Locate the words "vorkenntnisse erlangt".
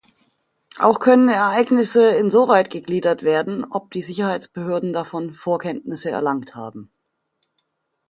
5.35-6.55